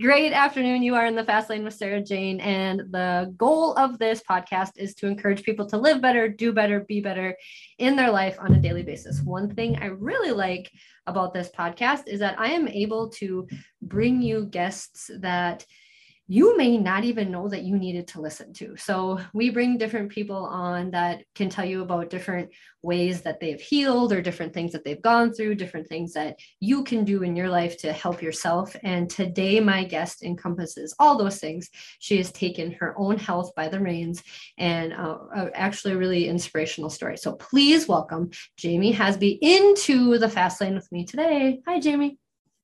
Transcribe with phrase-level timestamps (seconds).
[0.00, 0.82] Great afternoon.
[0.82, 2.40] You are in the Fast Lane with Sarah Jane.
[2.40, 6.80] And the goal of this podcast is to encourage people to live better, do better,
[6.80, 7.36] be better
[7.78, 9.20] in their life on a daily basis.
[9.20, 10.70] One thing I really like
[11.06, 13.46] about this podcast is that I am able to
[13.82, 15.66] bring you guests that
[16.30, 18.76] you may not even know that you needed to listen to.
[18.76, 22.50] So, we bring different people on that can tell you about different
[22.82, 26.84] ways that they've healed or different things that they've gone through, different things that you
[26.84, 28.76] can do in your life to help yourself.
[28.84, 31.68] And today, my guest encompasses all those things.
[31.98, 34.22] She has taken her own health by the reins
[34.56, 37.16] and uh, uh, actually a really inspirational story.
[37.16, 41.58] So, please welcome Jamie Hasby into the fast lane with me today.
[41.66, 42.18] Hi, Jamie.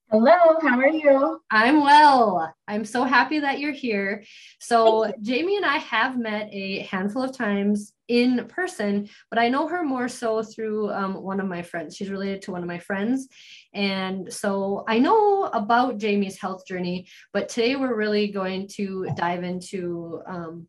[0.08, 1.40] Hello, how are you?
[1.50, 2.54] I'm well.
[2.68, 4.22] I'm so happy that you're here.
[4.60, 9.66] So, Jamie and I have met a handful of times in person, but I know
[9.66, 11.96] her more so through um, one of my friends.
[11.96, 13.26] She's related to one of my friends.
[13.74, 19.42] And so I know about Jamie's health journey, but today we're really going to dive
[19.42, 20.68] into um,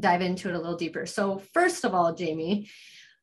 [0.00, 1.06] dive into it a little deeper.
[1.06, 2.68] So, first of all, Jamie,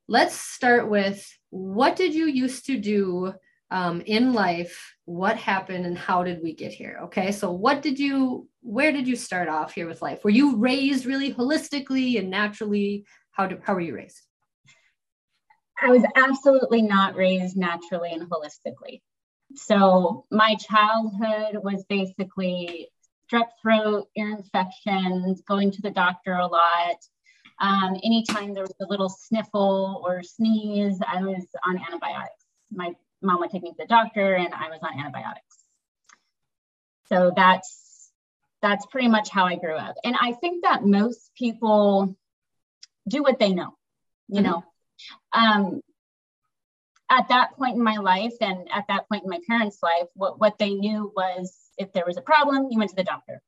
[0.08, 3.34] let's start with what did you used to do
[3.72, 7.32] um, in life what happened and how did we get here okay?
[7.32, 10.24] So what did you where did you start off here with life?
[10.24, 13.06] Were you raised really holistically and naturally?
[13.32, 14.22] How did how were you raised?
[15.82, 19.02] I was absolutely not raised naturally and holistically.
[19.56, 22.88] So my childhood was basically
[23.32, 26.98] strep throat ear infections going to the doctor a lot.
[27.60, 32.46] Um, anytime there was a little sniffle or sneeze i was on antibiotics.
[32.72, 35.58] My mom would take me to the doctor and I was on antibiotics.
[37.08, 38.12] So that's
[38.62, 39.96] that's pretty much how I grew up.
[40.04, 42.16] And I think that most people
[43.08, 43.76] do what they know,
[44.28, 44.52] you mm-hmm.
[44.52, 44.64] know.
[45.34, 45.82] Um,
[47.10, 50.40] at that point in my life and at that point in my parents' life, what,
[50.40, 53.42] what they knew was if there was a problem, you went to the doctor.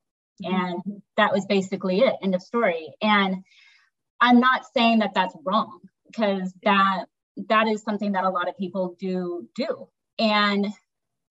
[0.44, 0.56] Mm-hmm.
[0.56, 2.94] And that was basically it, end of story.
[3.02, 3.44] And
[4.20, 7.06] I'm not saying that that's wrong because that
[7.50, 9.88] that is something that a lot of people do do.
[10.20, 10.68] And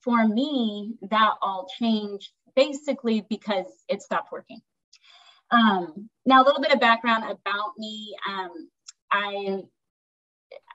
[0.02, 4.60] for me, that all changed basically because it stopped working.
[5.50, 8.16] Um, now, a little bit of background about me.
[8.28, 8.68] Um,
[9.10, 9.62] I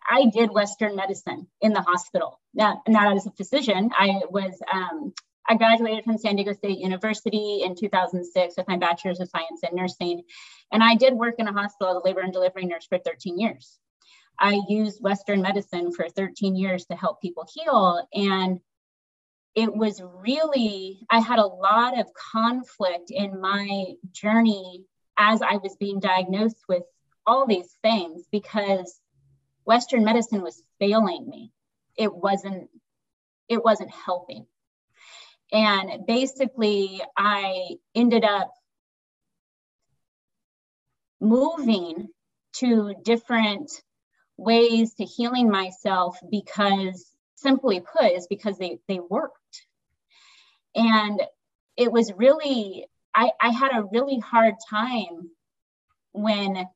[0.09, 2.39] I did Western medicine in the hospital.
[2.53, 3.89] Now, not as a physician.
[3.97, 5.13] I was um,
[5.49, 9.75] I graduated from San Diego State University in 2006 with my bachelor's of science in
[9.75, 10.23] nursing,
[10.71, 13.39] and I did work in a hospital as a labor and delivery nurse for 13
[13.39, 13.79] years.
[14.39, 18.07] I used Western medicine for 13 years to help people heal.
[18.13, 18.59] And
[19.55, 24.85] it was really, I had a lot of conflict in my journey
[25.17, 26.83] as I was being diagnosed with
[27.25, 28.99] all these things because
[29.65, 31.51] Western medicine was failing me.
[31.95, 32.69] It wasn't,
[33.49, 34.45] it wasn't helping.
[35.51, 38.51] And basically, I ended up
[41.19, 42.09] moving
[42.53, 43.71] to different
[44.37, 49.65] ways to healing myself because simply put is because they they worked.
[50.75, 51.21] And
[51.75, 55.31] it was really I, I had a really hard time
[56.11, 56.67] when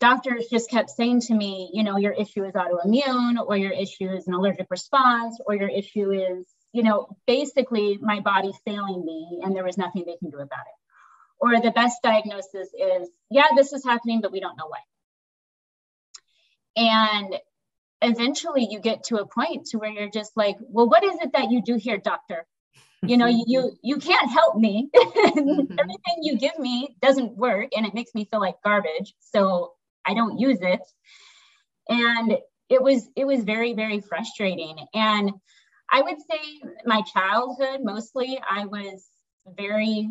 [0.00, 4.10] doctors just kept saying to me you know your issue is autoimmune or your issue
[4.10, 9.40] is an allergic response or your issue is you know basically my body failing me
[9.42, 10.78] and there was nothing they can do about it.
[11.40, 14.78] Or the best diagnosis is yeah this is happening but we don't know why
[16.76, 17.36] and
[18.02, 21.32] eventually you get to a point to where you're just like, well, what is it
[21.32, 22.46] that you do here, doctor?
[23.02, 24.90] You know, you you can't help me.
[24.96, 25.78] mm-hmm.
[25.78, 29.14] Everything you give me doesn't work and it makes me feel like garbage.
[29.20, 29.72] So
[30.04, 30.80] I don't use it.
[31.88, 34.76] And it was it was very, very frustrating.
[34.94, 35.32] And
[35.92, 39.06] I would say my childhood mostly I was
[39.46, 40.08] very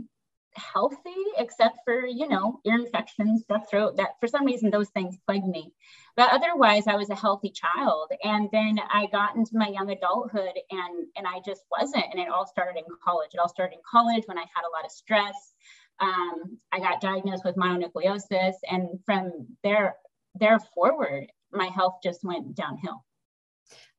[0.55, 5.17] healthy except for you know ear infections strep throat that for some reason those things
[5.25, 5.73] plagued me
[6.15, 8.11] but otherwise i was a healthy child.
[8.23, 12.05] And then i got into my young adulthood and and i just wasn't.
[12.11, 13.31] And it all started in college.
[13.33, 15.53] It all started in college when i had a lot of stress.
[15.99, 18.55] Um, i got diagnosed with mononucleosis.
[18.69, 19.95] And from there
[20.35, 23.03] there forward my health just went downhill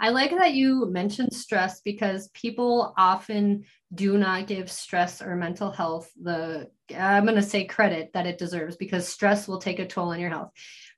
[0.04, 3.64] I like that you mentioned stress because people often
[3.94, 8.36] do not give stress or mental health the, I'm going to say credit that it
[8.36, 10.50] deserves because stress will take a toll on your health.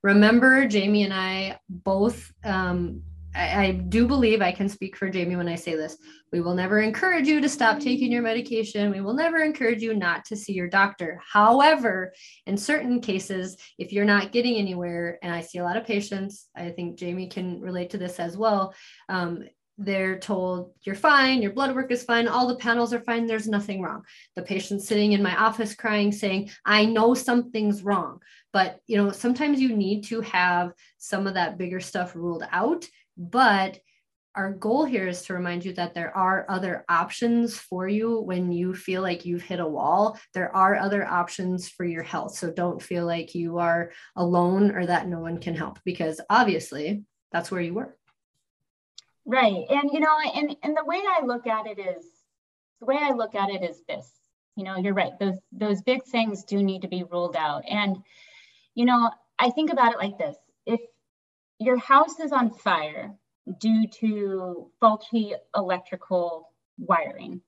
[0.03, 3.01] Remember, Jamie and I both um,
[3.37, 5.97] I, I do believe I can speak for Jamie when I say this.
[6.31, 8.91] We will never encourage you to stop taking your medication.
[8.91, 11.21] We will never encourage you not to see your doctor.
[11.31, 12.13] However,
[12.47, 16.47] in certain cases, if you're not getting anywhere, and I see a lot of patients,
[16.55, 18.73] I think Jamie can relate to this as well.
[19.07, 19.43] Um,
[19.77, 23.47] they're told you're fine, your blood work is fine, all the panels are fine, there's
[23.47, 24.01] nothing wrong.
[24.35, 28.19] The patient sitting in my office crying, saying, I know something's wrong.
[28.51, 32.85] But you know, sometimes you need to have some of that bigger stuff ruled out.
[33.17, 33.79] But
[34.35, 38.51] our goal here is to remind you that there are other options for you when
[38.51, 40.19] you feel like you've hit a wall.
[40.35, 42.35] There are other options for your health.
[42.37, 47.03] So don't feel like you are alone or that no one can help because obviously
[47.31, 47.97] that's where you were.
[49.25, 49.65] Right.
[49.69, 52.05] And, you know, and, and the way I look at it is
[52.79, 54.07] the way I look at it is this,
[54.55, 55.17] you know, you're right.
[55.19, 57.63] Those, those big things do need to be ruled out.
[57.67, 57.97] And,
[58.75, 59.09] you know,
[59.39, 60.35] I think about it like this.
[60.67, 60.79] If
[61.59, 63.15] your house is on fire
[63.59, 67.41] due to faulty electrical wiring,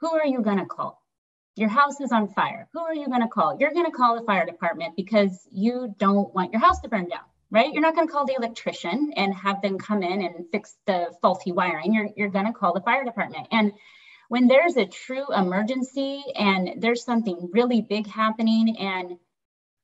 [0.00, 1.00] who are you going to call?
[1.56, 2.68] Your house is on fire.
[2.72, 3.56] Who are you going to call?
[3.58, 7.08] You're going to call the fire department because you don't want your house to burn
[7.08, 7.20] down
[7.54, 7.72] right?
[7.72, 11.14] You're not going to call the electrician and have them come in and fix the
[11.22, 11.94] faulty wiring.
[11.94, 13.46] You're, you're going to call the fire department.
[13.52, 13.72] And
[14.28, 19.18] when there's a true emergency and there's something really big happening and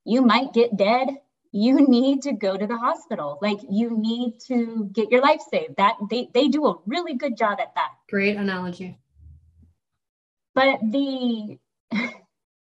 [0.05, 1.11] you might get dead,
[1.53, 3.39] you need to go to the hospital.
[3.43, 5.77] Like you need to get your life saved.
[5.77, 7.91] That they, they do a really good job at that.
[8.09, 8.99] Great analogy.
[10.55, 11.59] But the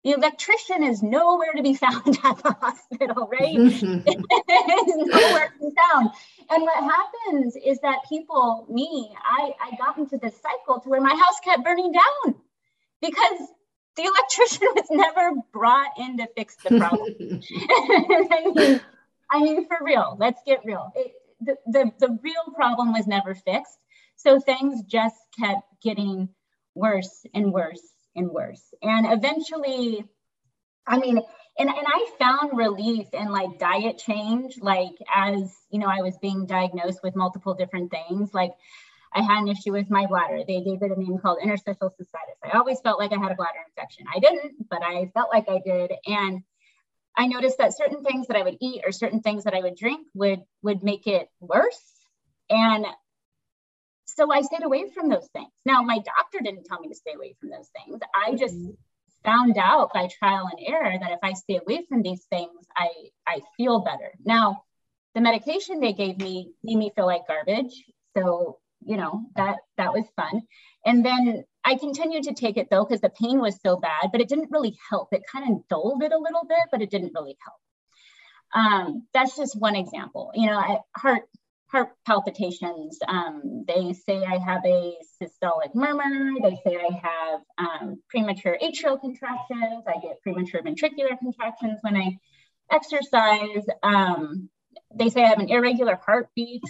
[0.03, 3.56] the electrician is nowhere to be found at the hospital, right?
[3.56, 4.01] Mm-hmm.
[4.07, 6.09] it's nowhere to be found.
[6.50, 11.00] And what happens is that people, me, I, I got into this cycle to where
[11.00, 12.35] my house kept burning down
[13.01, 13.47] because
[13.95, 17.13] the electrician was never brought in to fix the problem.
[18.31, 18.81] I, mean,
[19.30, 20.92] I mean, for real, let's get real.
[20.95, 23.78] It, the, the, the real problem was never fixed.
[24.16, 26.30] So things just kept getting
[26.75, 27.81] worse and worse
[28.16, 28.63] and worse.
[28.81, 30.06] And eventually,
[30.88, 31.19] I mean,
[31.57, 36.18] and, and I found relief in like diet change, like as you know, I was
[36.18, 38.34] being diagnosed with multiple different things.
[38.34, 38.54] Like
[39.15, 40.39] I had an issue with my bladder.
[40.48, 42.38] They gave it a name called interstitial cystitis.
[42.44, 44.06] I always felt like I had a bladder infection.
[44.13, 45.92] I didn't, but I felt like I did.
[46.07, 46.42] And
[47.15, 49.75] I noticed that certain things that I would eat or certain things that I would
[49.75, 51.81] drink would would make it worse.
[52.50, 52.86] And
[54.06, 55.51] so I stayed away from those things.
[55.66, 58.00] Now, my doctor didn't tell me to stay away from those things.
[58.16, 58.71] I just mm-hmm.
[59.24, 62.89] found out by trial and error that if I stay away from these things, I,
[63.27, 64.12] I feel better.
[64.24, 64.63] Now,
[65.16, 67.83] the medication they gave me made me feel like garbage.
[68.18, 70.41] So, you know, that that was fun.
[70.85, 74.21] And then I continued to take it though, because the pain was so bad, but
[74.21, 75.09] it didn't really help.
[75.13, 77.59] It kind of dulled it a little bit, but it didn't really help.
[78.53, 80.31] Um, that's just one example.
[80.35, 81.24] You know, I, heart
[81.74, 83.00] heart palpitations.
[83.07, 86.39] Um, they say I have a systolic murmur.
[86.41, 89.83] They say I have um, premature atrial contractions.
[89.88, 92.18] I get premature ventricular contractions when I
[92.71, 93.65] exercise.
[93.81, 94.50] Um,
[94.94, 96.63] they say I have an irregular heartbeat.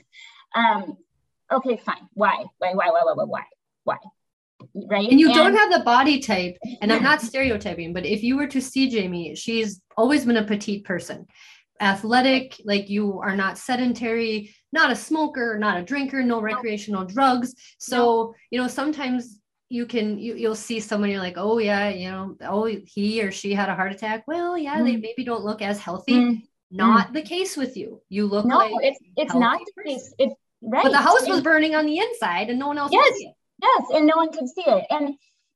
[1.53, 2.09] Okay, fine.
[2.13, 2.45] Why?
[2.57, 2.73] Why?
[2.73, 2.89] Why?
[2.89, 3.03] Why?
[3.03, 3.25] Why?
[3.25, 3.43] Why?
[3.83, 3.97] Why?
[4.89, 5.09] Right.
[5.09, 8.37] And you and, don't have the body type, and I'm not stereotyping, but if you
[8.37, 11.27] were to see Jamie, she's always been a petite person
[11.81, 17.53] athletic, like you are not sedentary, not a smoker, not a drinker, no recreational drugs.
[17.77, 19.39] So, you know, sometimes
[19.69, 23.31] you can you, you'll see someone you're like oh yeah you know oh he or
[23.31, 24.85] she had a heart attack well yeah mm.
[24.85, 26.41] they maybe don't look as healthy mm.
[26.69, 27.13] not mm.
[27.13, 30.13] the case with you you look no, like it's it's not the case
[30.63, 33.13] right but the house was burning on the inside and no one else yes
[33.61, 35.13] yes and no one could see it and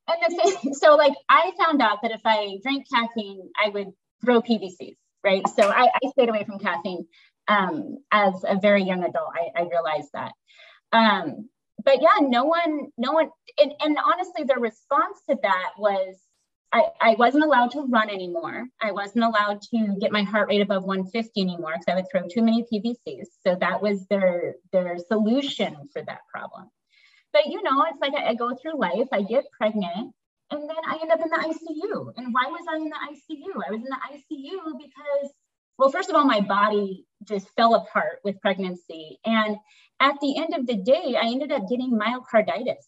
[0.08, 3.88] and the thing so like i found out that if i drank caffeine i would
[4.24, 4.96] throw pvcs
[5.28, 5.48] right?
[5.48, 7.06] So I, I stayed away from caffeine
[7.48, 9.32] um, as a very young adult.
[9.34, 10.32] I, I realized that.
[10.94, 11.50] Um,
[11.84, 16.16] but yeah, no one, no one, and, and honestly, the response to that was
[16.74, 18.68] I, I wasn't allowed to run anymore.
[18.82, 22.28] I wasn't allowed to get my heart rate above 150 anymore because I would throw
[22.28, 23.28] too many PVCs.
[23.46, 26.70] So that was their their solution for that problem.
[27.32, 30.14] But you know, it's like I, I go through life, I get pregnant,
[30.52, 32.14] and then I end up in the ICU.
[32.18, 33.62] And why was I in the ICU?
[33.68, 35.32] I was in the ICU because,
[35.78, 39.20] well, first of all, my body just fell apart with pregnancy.
[39.26, 39.58] And
[40.00, 42.86] at the end of the day, I ended up getting myocarditis.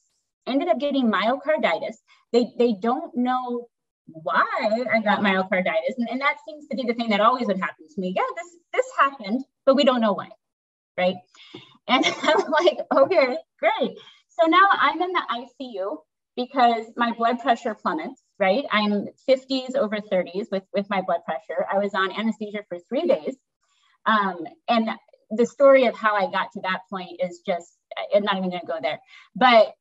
[0.48, 1.98] Ended up getting myocarditis.
[2.32, 3.68] They, they don't know
[4.08, 4.46] why
[4.92, 5.96] I got myocarditis.
[5.98, 8.14] And, and that seems to be the thing that always would happen to me.
[8.16, 10.30] Yeah, this, this happened, but we don't know why.
[10.98, 11.16] Right.
[11.88, 13.98] And I'm like, okay, great.
[14.30, 15.98] So now I'm in the ICU
[16.36, 18.66] because my blood pressure plummets, right?
[18.72, 21.66] I'm 50s over 30s with, with my blood pressure.
[21.72, 23.36] I was on anesthesia for three days.
[24.06, 24.90] Um, and
[25.32, 27.78] the story of how I got to that point is just,
[28.16, 29.00] I'm not even gonna go there.
[29.36, 29.74] But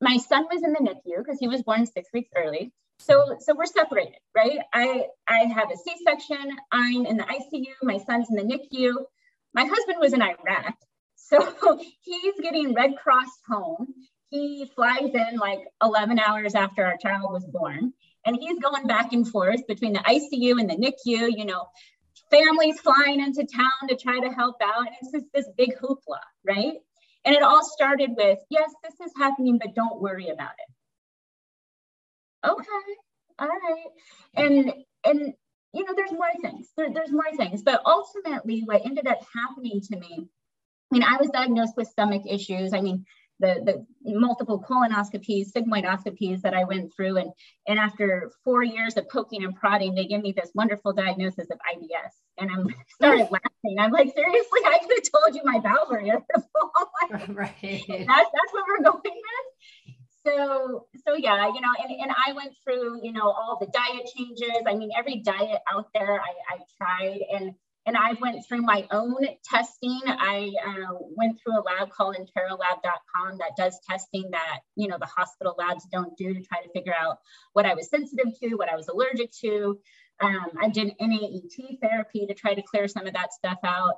[0.00, 2.72] my son was in the NICU because he was born six weeks early.
[2.98, 4.60] So, so we're separated, right?
[4.72, 8.94] I, I have a C-section, I'm in the ICU, my son's in the NICU.
[9.54, 10.74] My husband was in Iraq.
[11.14, 13.94] So he's getting Red Cross home.
[14.28, 17.92] He flies in like 11 hours after our child was born.
[18.26, 21.66] And he's going back and forth between the ICU and the NICU, you know,
[22.30, 24.86] families flying into town to try to help out.
[24.86, 26.74] And it's just this big hoopla, right?
[27.24, 30.74] And it all started with, yes, this is happening, but don't worry about it.
[32.50, 32.94] Okay,
[33.38, 33.86] all right.
[34.34, 34.72] And
[35.04, 35.34] and
[35.72, 36.68] you know, there's more things.
[36.76, 37.62] There, there's more things.
[37.62, 40.28] But ultimately, what ended up happening to me,
[40.92, 42.72] I mean, I was diagnosed with stomach issues.
[42.72, 43.06] I mean,
[43.40, 47.16] the, the multiple colonoscopies, sigmoidoscopies that I went through.
[47.16, 47.30] And,
[47.66, 51.58] and after four years of poking and prodding, they gave me this wonderful diagnosis of
[51.58, 52.12] IBS.
[52.38, 53.76] And I'm started laughing.
[53.78, 56.72] I'm like, seriously, I could have told you my bowels were irritable.
[57.34, 57.56] right.
[57.62, 59.94] That's, that's what we're going with.
[60.26, 64.08] So, so yeah, you know, and, and I went through, you know, all the diet
[64.16, 64.62] changes.
[64.66, 67.54] I mean, every diet out there I, I tried and
[67.86, 70.00] and I went through my own testing.
[70.06, 75.06] I uh, went through a lab called enterolab.com that does testing that you know the
[75.06, 77.18] hospital labs don't do to try to figure out
[77.52, 79.78] what I was sensitive to, what I was allergic to.
[80.20, 83.96] Um, I did NAET therapy to try to clear some of that stuff out,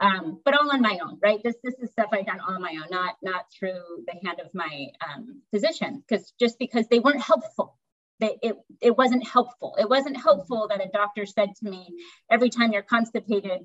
[0.00, 1.40] um, but all on my own, right?
[1.42, 4.52] This this is stuff I've done on my own, not not through the hand of
[4.54, 7.78] my um, physician, because just because they weren't helpful
[8.20, 9.76] that it, it wasn't helpful.
[9.78, 11.88] It wasn't helpful that a doctor said to me,
[12.30, 13.60] every time you're constipated,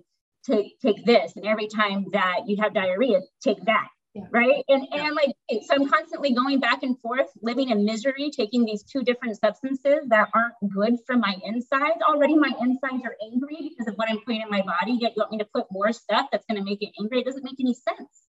[0.46, 3.88] take take this, and every time that you have diarrhea, take that.
[4.14, 4.24] Yeah.
[4.30, 4.64] Right.
[4.68, 5.08] And yeah.
[5.08, 5.34] and like
[5.66, 10.08] so I'm constantly going back and forth, living in misery, taking these two different substances
[10.10, 12.00] that aren't good for my insides.
[12.08, 15.00] Already my insides are angry because of what I'm putting in my body.
[15.02, 17.22] Yet you want me to put more stuff that's going to make it angry.
[17.22, 18.28] It doesn't make any sense.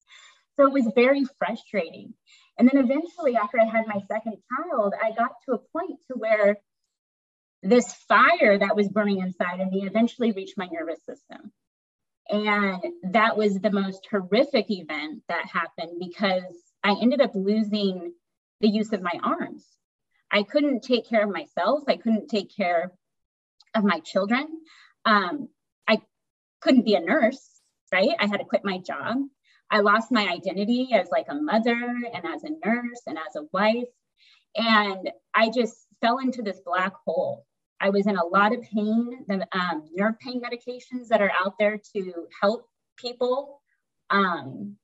[0.57, 2.15] So it was very frustrating.
[2.59, 6.19] And then eventually, after I had my second child, I got to a point to
[6.19, 6.59] where
[7.63, 11.53] this fire that was burning inside of me eventually reached my nervous system.
[12.29, 18.13] And that was the most horrific event that happened because I ended up losing
[18.61, 19.65] the use of my arms.
[20.31, 21.85] I couldn't take care of myself.
[21.89, 22.93] I couldn't take care
[23.75, 24.47] of my children.
[25.05, 25.49] Um,
[25.87, 26.03] I
[26.61, 27.61] couldn't be a nurse,
[27.93, 28.11] right?
[28.19, 29.19] I had to quit my job.
[29.71, 31.73] I lost my identity as like a mother
[32.13, 33.89] and as a nurse and as a wife.
[34.57, 37.45] And I just fell into this black hole.
[37.81, 39.25] I was in a lot of pain.
[39.29, 43.61] The um, nerve pain medications that are out there to help people
[44.11, 44.77] um,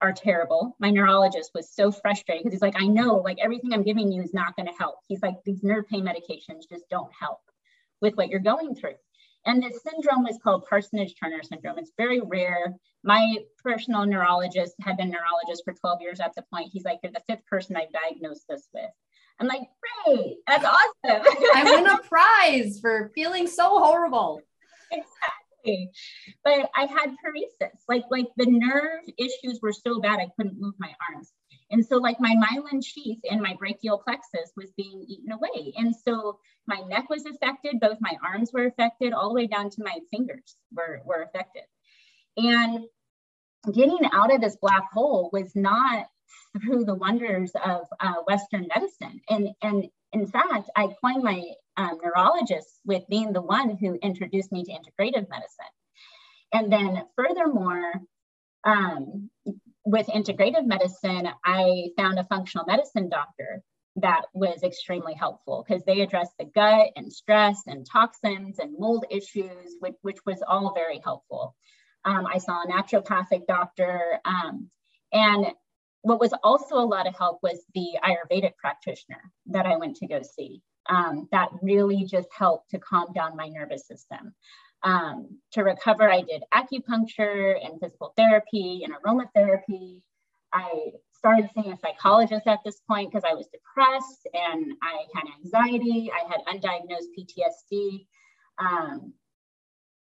[0.00, 0.76] are terrible.
[0.78, 4.22] My neurologist was so frustrated because he's like, I know, like everything I'm giving you
[4.22, 4.96] is not going to help.
[5.08, 7.38] He's like, these nerve pain medications just don't help
[8.02, 8.96] with what you're going through.
[9.46, 11.78] And this syndrome is called Parsonage Turner syndrome.
[11.78, 12.74] It's very rare.
[13.02, 16.70] My personal neurologist had been neurologist for 12 years at the point.
[16.72, 18.90] He's like, You're the fifth person I've diagnosed this with.
[19.38, 19.68] I'm like,
[20.06, 21.22] Great, that's awesome.
[21.54, 24.40] I win a prize for feeling so horrible.
[24.90, 25.90] Exactly.
[26.44, 27.72] But I had paresis.
[27.88, 31.32] Like, like the nerve issues were so bad I couldn't move my arms.
[31.70, 35.72] And so like my myelin sheath and my brachial plexus was being eaten away.
[35.76, 39.70] And so my neck was affected, both my arms were affected, all the way down
[39.70, 41.64] to my fingers were, were affected.
[42.36, 42.84] And
[43.72, 46.06] getting out of this black hole was not
[46.60, 49.20] through the wonders of uh, Western medicine.
[49.28, 51.42] And, and in fact, I coined my
[51.76, 55.72] um, neurologist with being the one who introduced me to integrative medicine.
[56.52, 57.94] And then furthermore,
[58.64, 59.30] um,
[59.84, 63.62] with integrative medicine, I found a functional medicine doctor
[63.96, 69.04] that was extremely helpful because they addressed the gut and stress and toxins and mold
[69.10, 71.54] issues, which, which was all very helpful.
[72.04, 74.18] Um, I saw a naturopathic doctor.
[74.24, 74.68] Um,
[75.12, 75.46] and
[76.02, 80.06] what was also a lot of help was the Ayurvedic practitioner that I went to
[80.06, 80.60] go see.
[80.88, 84.34] Um, that really just helped to calm down my nervous system.
[84.82, 90.02] Um, to recover, I did acupuncture and physical therapy and aromatherapy.
[90.52, 95.24] I started seeing a psychologist at this point because I was depressed and I had
[95.42, 96.12] anxiety.
[96.12, 98.06] I had undiagnosed PTSD.
[98.58, 99.14] Um,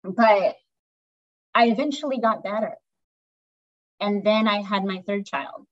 [0.04, 0.56] but
[1.54, 2.76] I eventually got better.
[4.00, 5.66] And then I had my third child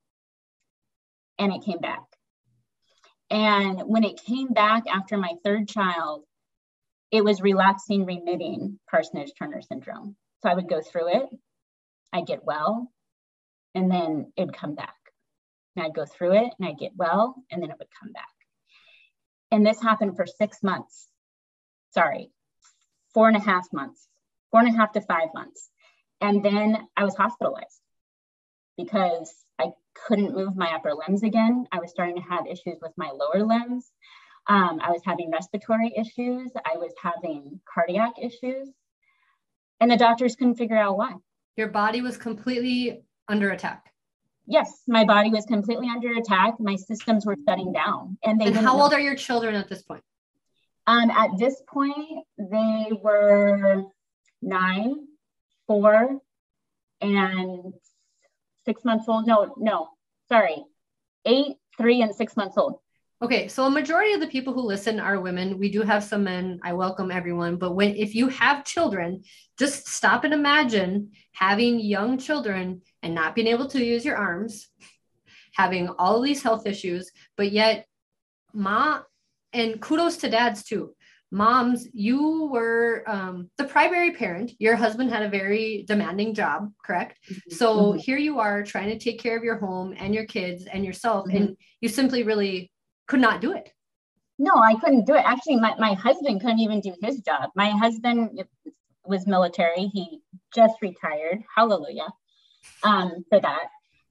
[1.39, 2.03] and it came back.
[3.31, 6.25] And when it came back after my third child,
[7.11, 10.17] it was relapsing, remitting parsonage Turner syndrome.
[10.43, 11.29] So I would go through it,
[12.11, 12.91] I'd get well,
[13.73, 14.95] and then it'd come back.
[15.75, 18.27] And I'd go through it and I'd get well, and then it would come back.
[19.49, 21.07] And this happened for six months.
[21.93, 22.31] Sorry,
[23.13, 24.07] four and a half months,
[24.51, 25.69] four and a half to five months.
[26.19, 27.79] And then I was hospitalized
[28.77, 31.65] because I couldn't move my upper limbs again.
[31.71, 33.91] I was starting to have issues with my lower limbs.
[34.47, 36.51] Um, I was having respiratory issues.
[36.65, 38.69] I was having cardiac issues.
[39.79, 41.13] And the doctors couldn't figure out why.
[41.57, 43.85] Your body was completely under attack.
[44.47, 46.59] Yes, my body was completely under attack.
[46.59, 48.17] My systems were shutting down.
[48.23, 50.03] And they And how old are your children at this point?
[50.87, 53.83] Um, at this point, they were
[54.41, 55.07] nine,
[55.67, 56.19] four,
[56.99, 57.73] and
[58.65, 59.27] six months old.
[59.27, 59.89] No, no,
[60.29, 60.63] sorry,
[61.25, 62.79] eight, three, and six months old.
[63.23, 65.59] Okay, so a majority of the people who listen are women.
[65.59, 66.59] We do have some men.
[66.63, 69.23] I welcome everyone, but when if you have children,
[69.59, 74.69] just stop and imagine having young children and not being able to use your arms,
[75.53, 77.85] having all of these health issues, but yet
[78.53, 79.01] ma
[79.53, 80.95] and kudos to dads too.
[81.31, 84.51] Moms, you were um, the primary parent.
[84.59, 87.17] Your husband had a very demanding job, correct?
[87.49, 87.99] So Mhm.
[88.01, 91.27] here you are trying to take care of your home and your kids and yourself,
[91.27, 91.35] Mhm.
[91.35, 92.71] and you simply really
[93.07, 93.71] could not do it.
[94.37, 95.23] No, I couldn't do it.
[95.25, 97.49] Actually, my, my husband couldn't even do his job.
[97.55, 98.43] My husband
[99.05, 99.87] was military.
[99.87, 100.21] He
[100.53, 101.43] just retired.
[101.55, 102.07] Hallelujah
[102.83, 103.67] um, for that.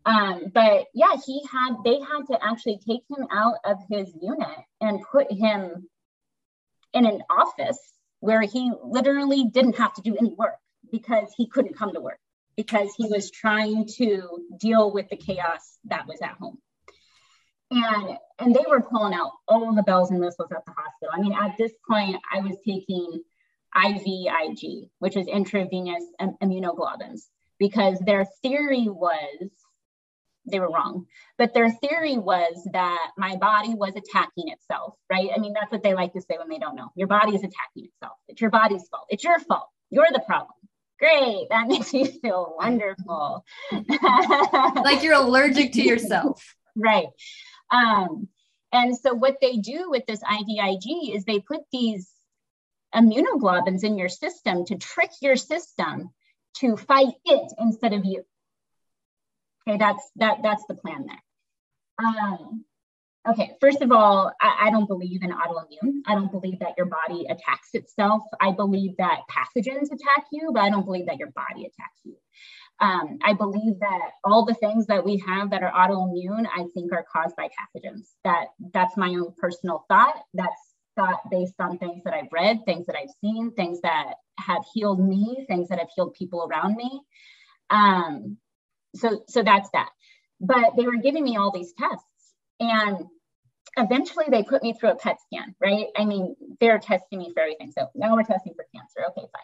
[0.06, 4.58] Um, but yeah, he had, they had to actually take him out of his unit
[4.80, 5.86] and put him
[6.92, 7.78] in an office
[8.20, 10.56] where he literally didn't have to do any work
[10.90, 12.18] because he couldn't come to work
[12.56, 16.58] because he was trying to deal with the chaos that was at home
[17.70, 21.10] and and they were pulling out all the bells and whistles at the hospital.
[21.12, 23.22] I mean, at this point, I was taking
[23.76, 27.26] IVIG, which is intravenous im- immunoglobulins,
[27.58, 29.50] because their theory was
[30.46, 31.06] they were wrong,
[31.38, 35.28] but their theory was that my body was attacking itself, right?
[35.34, 36.90] I mean, that's what they like to say when they don't know.
[36.94, 38.16] Your body is attacking itself.
[38.28, 39.06] It's your body's fault.
[39.10, 39.68] It's your fault.
[39.90, 40.54] You're the problem.
[40.98, 41.46] Great.
[41.50, 43.44] That makes you feel wonderful.
[43.72, 46.42] Like you're allergic to yourself.
[46.76, 47.08] Right.
[47.72, 48.28] Um,
[48.72, 52.08] and so what they do with this IVIG is they put these
[52.94, 56.10] immunoglobulins in your system to trick your system
[56.58, 58.24] to fight it instead of you.
[59.68, 62.06] Okay, that's that that's the plan there.
[62.06, 62.64] Um,
[63.28, 66.00] okay, first of all, I, I don't believe in autoimmune.
[66.06, 68.22] I don't believe that your body attacks itself.
[68.40, 72.16] I believe that pathogens attack you, but I don't believe that your body attacks you.
[72.80, 76.92] Um, I believe that all the things that we have that are autoimmune, I think
[76.92, 78.08] are caused by pathogens.
[78.24, 80.16] That that's my own personal thought.
[80.32, 84.64] That's thought based on things that I've read, things that I've seen, things that have
[84.72, 87.02] healed me, things that have healed people around me.
[87.68, 88.38] Um,
[88.96, 89.90] so so that's that.
[90.40, 93.04] But they were giving me all these tests, and
[93.76, 95.54] eventually they put me through a PET scan.
[95.60, 95.86] Right?
[95.96, 97.72] I mean, they're testing me for everything.
[97.72, 99.10] So now we're testing for cancer.
[99.10, 99.42] Okay, fine.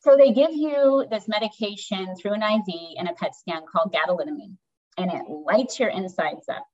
[0.00, 4.56] So they give you this medication through an IV and a PET scan called gadolinium,
[4.96, 6.64] and it lights your insides up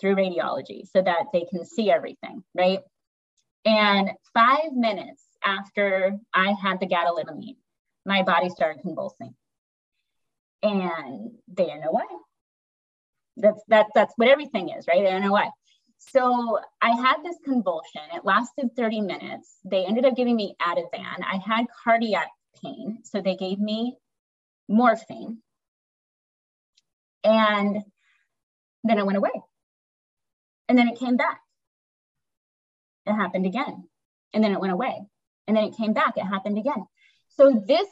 [0.00, 2.80] through radiology so that they can see everything, right?
[3.64, 7.56] And five minutes after I had the gadolinium,
[8.04, 9.34] my body started convulsing,
[10.64, 12.06] and they know why.
[13.36, 15.04] That's that that's what everything is, right?
[15.04, 15.50] They don't know why.
[15.98, 18.02] So I had this convulsion.
[18.14, 19.58] It lasted 30 minutes.
[19.64, 21.22] They ended up giving me Ativan.
[21.22, 22.28] I had cardiac
[22.62, 22.98] pain.
[23.04, 23.96] So they gave me
[24.68, 25.38] morphine.
[27.22, 27.82] And
[28.84, 29.32] then it went away.
[30.68, 31.40] And then it came back.
[33.06, 33.88] It happened again.
[34.32, 35.00] And then it went away.
[35.46, 36.16] And then it came back.
[36.16, 36.86] It happened again.
[37.36, 37.88] So this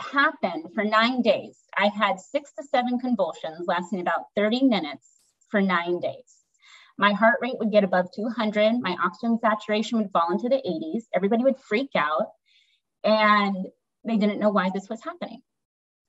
[0.00, 1.58] happened for nine days.
[1.76, 5.08] I had six to seven convulsions lasting about 30 minutes
[5.50, 6.36] for nine days.
[6.96, 8.80] My heart rate would get above 200.
[8.80, 11.04] My oxygen saturation would fall into the 80s.
[11.14, 12.28] Everybody would freak out
[13.02, 13.66] and
[14.04, 15.42] they didn't know why this was happening.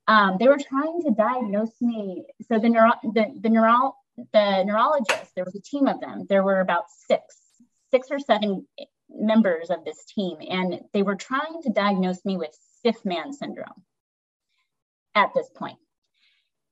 [0.08, 2.26] Um, they were trying to diagnose me.
[2.48, 3.96] So the neuro, the the neuro,
[4.34, 6.26] the neurologist, there was a team of them.
[6.30, 7.24] There were about six,
[7.92, 8.68] six or seven
[9.10, 13.84] members of this team, and they were trying to diagnose me with stiff man syndrome
[15.16, 15.78] at this point.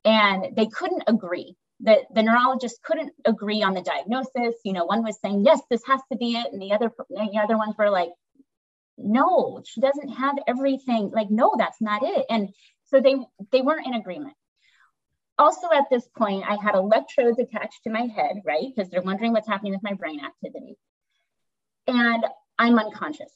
[0.06, 1.56] And they couldn't agree.
[1.80, 4.56] The, the neurologist couldn't agree on the diagnosis.
[4.64, 6.52] You know, one was saying, yes, this has to be it.
[6.52, 8.10] And the other, the other ones were like,
[8.98, 11.12] no, she doesn't have everything.
[11.14, 12.26] Like, no, that's not it.
[12.30, 12.50] And
[12.86, 13.16] so they
[13.52, 14.36] they weren't in agreement.
[15.40, 18.66] Also, at this point, I had electrodes attached to my head, right?
[18.74, 20.78] Because they're wondering what's happening with my brain activity.
[21.88, 22.24] And
[22.60, 23.32] I'm unconscious.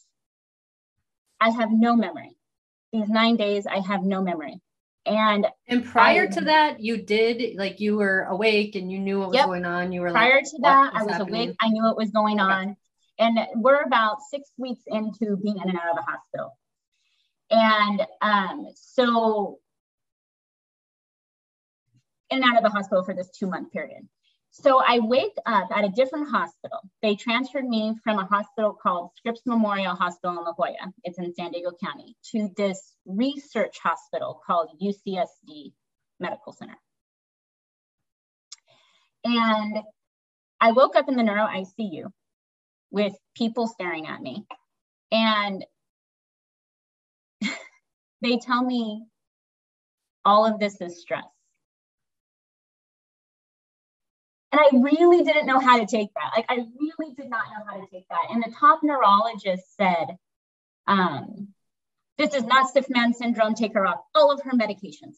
[1.41, 2.36] I have no memory.
[2.93, 4.61] These nine days, I have no memory.
[5.05, 9.19] And And prior I- to that, you did like you were awake and you knew
[9.19, 9.45] what was Yep.
[9.45, 9.91] going on.
[9.91, 11.47] You were prior like, to that, I was happening?
[11.49, 11.55] awake.
[11.61, 12.53] I knew what was going Okay.
[12.53, 12.77] on.
[13.19, 16.57] And we're about six weeks into being in and out of the hospital.
[17.49, 19.59] And um, so,
[22.29, 24.07] in and out of the hospital for this two month period.
[24.61, 26.79] So I wake up at a different hospital.
[27.03, 31.31] They transferred me from a hospital called Scripps Memorial Hospital in La Jolla, it's in
[31.35, 35.73] San Diego County, to this research hospital called UCSD
[36.19, 36.77] Medical Center.
[39.23, 39.79] And
[40.59, 42.11] I woke up in the neuro ICU
[42.89, 44.43] with people staring at me.
[45.11, 45.63] And
[48.21, 49.05] they tell me
[50.25, 51.25] all of this is stress.
[54.57, 56.31] And I really didn't know how to take that.
[56.35, 58.27] Like, I really did not know how to take that.
[58.31, 60.17] And the top neurologist said,
[60.87, 61.49] um,
[62.17, 63.53] This is not stiff man syndrome.
[63.53, 65.15] Take her off all of her medications.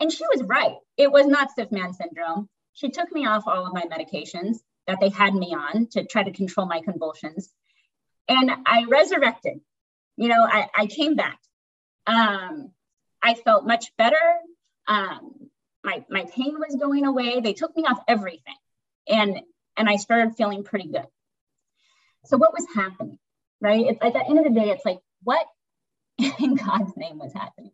[0.00, 0.76] And she was right.
[0.96, 2.48] It was not stiff man syndrome.
[2.72, 6.22] She took me off all of my medications that they had me on to try
[6.22, 7.52] to control my convulsions.
[8.28, 9.60] And I resurrected.
[10.16, 11.38] You know, I, I came back.
[12.06, 12.70] Um,
[13.22, 14.16] I felt much better.
[14.86, 15.50] Um,
[15.88, 17.40] my, my pain was going away.
[17.40, 18.56] They took me off everything.
[19.08, 19.40] And,
[19.76, 21.06] and I started feeling pretty good.
[22.26, 23.18] So what was happening,
[23.60, 23.86] right?
[23.86, 25.46] It's at the end of the day, it's like, what
[26.18, 27.72] in God's name was happening?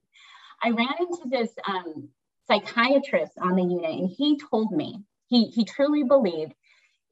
[0.62, 2.08] I ran into this um,
[2.46, 6.54] psychiatrist on the unit, and he told me he, he truly believed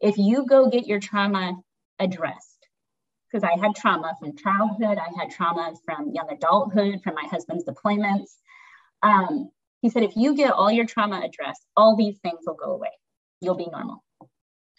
[0.01, 1.57] if you go get your trauma
[1.99, 2.69] addressed,
[3.31, 7.65] because I had trauma from childhood, I had trauma from young adulthood, from my husband's
[7.65, 8.31] deployments.
[9.03, 9.51] Um,
[9.83, 12.93] he said, if you get all your trauma addressed, all these things will go away.
[13.41, 14.03] You'll be normal.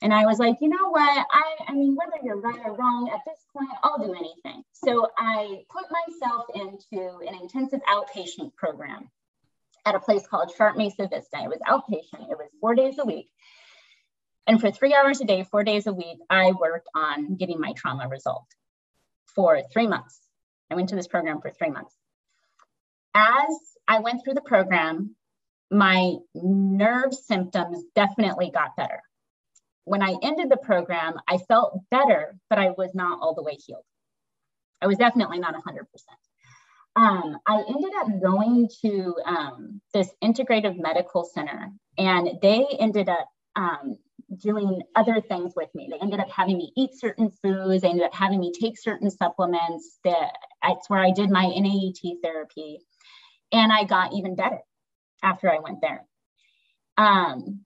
[0.02, 1.26] And I was like, you know what?
[1.32, 4.64] I, I mean, whether you're right or wrong, at this point, I'll do anything.
[4.72, 9.10] So I put myself into an intensive outpatient program
[9.86, 11.38] at a place called Sharp Mesa Vista.
[11.44, 13.30] It was outpatient, it was four days a week.
[14.48, 17.74] And for three hours a day, four days a week, I worked on getting my
[17.74, 18.54] trauma resolved
[19.36, 20.20] for three months.
[20.70, 21.96] I went to this program for three months.
[23.16, 25.16] As I went through the program,
[25.72, 29.02] my nerve symptoms definitely got better.
[29.86, 33.56] When I ended the program, I felt better, but I was not all the way
[33.56, 33.84] healed.
[34.82, 35.86] I was definitely not 100%.
[36.96, 43.28] Um, I ended up going to um, this integrative medical center, and they ended up
[43.56, 43.98] um,
[44.38, 45.90] doing other things with me.
[45.92, 47.82] They ended up having me eat certain foods.
[47.82, 50.00] They ended up having me take certain supplements.
[50.04, 52.80] That that's where I did my NAET therapy,
[53.54, 54.60] and I got even better
[55.22, 56.04] after I went there.
[56.98, 57.62] Um,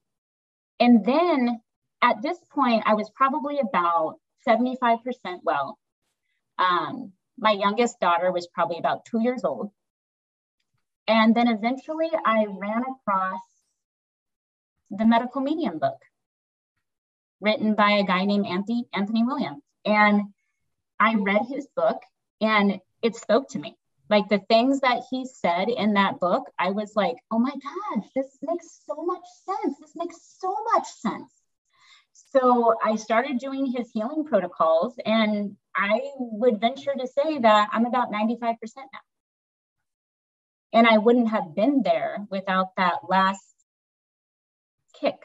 [0.79, 1.61] and then
[2.01, 4.99] at this point, I was probably about 75%
[5.43, 5.79] well.
[6.59, 9.71] Um, my youngest daughter was probably about two years old.
[11.07, 13.41] And then eventually I ran across
[14.91, 15.97] the medical medium book
[17.39, 19.63] written by a guy named Anthony, Anthony Williams.
[19.85, 20.21] And
[20.99, 22.01] I read his book
[22.41, 23.77] and it spoke to me.
[24.09, 28.03] Like the things that he said in that book, I was like, oh my God,
[28.15, 29.77] this makes so much sense.
[29.79, 31.31] This makes so much sense.
[32.13, 37.85] So I started doing his healing protocols, and I would venture to say that I'm
[37.85, 38.99] about 95% now.
[40.73, 43.41] And I wouldn't have been there without that last
[44.99, 45.17] kick.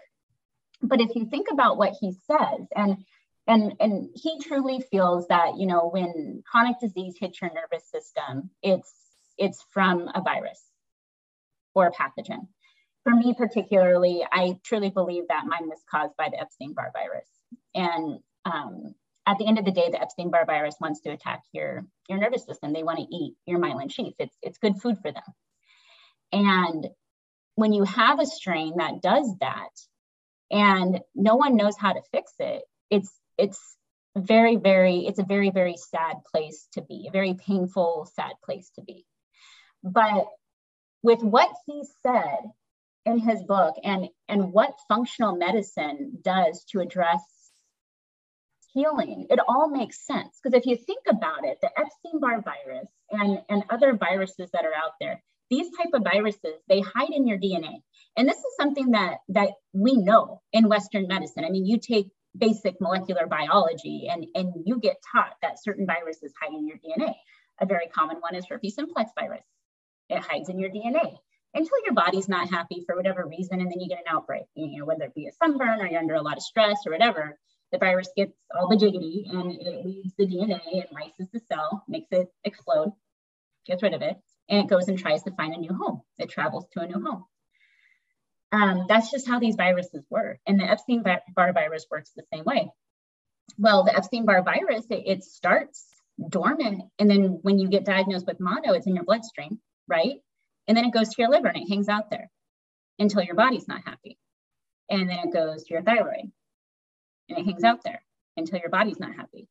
[0.81, 2.99] But if you think about what he says, and
[3.47, 8.51] and and he truly feels that you know when chronic disease hits your nervous system,
[8.63, 8.93] it's
[9.39, 10.63] it's from a virus
[11.75, 12.49] or a pathogen
[13.03, 17.29] for me particularly, I truly believe that mine was caused by the Epstein-Barr virus.
[17.75, 18.95] And um,
[19.27, 22.47] at the end of the day, the Epstein-Barr virus wants to attack your, your nervous
[22.47, 22.73] system.
[22.73, 24.15] They want to eat your myelin sheath.
[24.19, 25.23] It's, it's good food for them.
[26.33, 26.89] And
[27.57, 29.71] when you have a strain that does that
[30.51, 33.77] and no one knows how to fix it, it's, it's
[34.17, 38.71] very, very, it's a very, very sad place to be, a very painful, sad place
[38.77, 39.05] to be.
[39.83, 40.27] But
[41.03, 42.39] with what he said,
[43.05, 47.23] in his book and and what functional medicine does to address
[48.73, 50.39] healing it all makes sense.
[50.43, 54.75] Because if you think about it the epstein-barr virus and and other viruses that are
[54.75, 57.83] out there these type of viruses they hide in your dna
[58.17, 61.45] and this is something that that we know in western medicine.
[61.45, 66.33] I mean you take basic molecular biology and and you get taught that certain viruses
[66.41, 67.13] hide in your dna
[67.61, 69.45] a very common one is herpes simplex virus
[70.09, 71.19] it hides in your dna
[71.55, 74.79] until your body's not happy for whatever reason, and then you get an outbreak, you
[74.79, 77.39] know, whether it be a sunburn or you're under a lot of stress or whatever,
[77.73, 81.85] the virus gets all the jiggity and it leaves the DNA, it lyses the cell,
[81.89, 82.93] makes it explode,
[83.67, 84.17] gets rid of it,
[84.49, 86.03] and it goes and tries to find a new home.
[86.19, 87.25] It travels to a new home.
[88.53, 90.39] Um, that's just how these viruses work.
[90.47, 92.71] And the Epstein-Barr virus works the same way.
[93.59, 95.87] Well, the Epstein-Barr virus, it, it starts
[96.29, 96.85] dormant.
[96.99, 100.17] And then when you get diagnosed with mono, it's in your bloodstream, right?
[100.69, 102.31] And then it goes to your liver and it hangs out there
[102.99, 104.19] until your body's not happy.
[104.91, 106.31] And then it goes to your thyroid
[107.29, 108.03] and it hangs out there
[108.37, 109.49] until your body's not happy.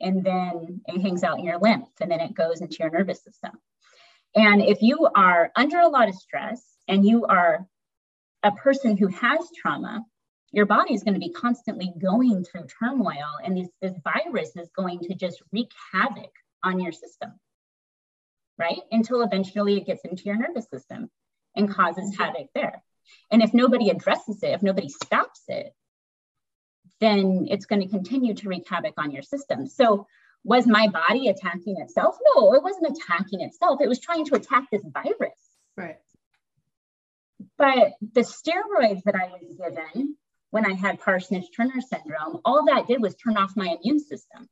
[0.00, 3.22] And then it hangs out in your lymph and then it goes into your nervous
[3.22, 3.52] system.
[4.34, 7.66] And if you are under a lot of stress and you are
[8.44, 10.04] a person who has trauma,
[10.52, 14.70] your body is going to be constantly going through turmoil, and this, this virus is
[14.76, 16.30] going to just wreak havoc
[16.62, 17.32] on your system,
[18.58, 18.80] right?
[18.92, 21.10] Until eventually it gets into your nervous system
[21.56, 22.22] and causes mm-hmm.
[22.22, 22.82] havoc there.
[23.30, 25.72] And if nobody addresses it, if nobody stops it,
[27.00, 29.66] then it's going to continue to wreak havoc on your system.
[29.66, 30.06] So,
[30.46, 32.16] was my body attacking itself?
[32.36, 33.80] No, it wasn't attacking itself.
[33.80, 35.40] It was trying to attack this virus.
[35.74, 35.96] Right.
[37.56, 40.16] But the steroids that I was given
[40.50, 44.48] when I had Parsonage Turner syndrome, all that did was turn off my immune system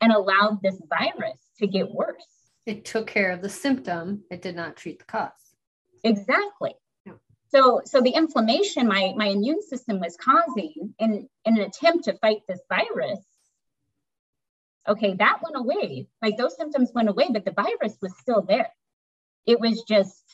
[0.00, 2.26] and allowed this virus to get worse.
[2.66, 5.30] It took care of the symptom, it did not treat the cause.
[6.04, 6.74] Exactly.
[7.50, 12.18] So, so the inflammation my, my immune system was causing in, in an attempt to
[12.18, 13.24] fight this virus,
[14.86, 16.08] okay, that went away.
[16.20, 18.70] Like those symptoms went away, but the virus was still there.
[19.46, 20.27] It was just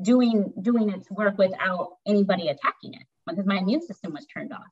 [0.00, 4.66] doing doing its work without anybody attacking it because my immune system was turned off.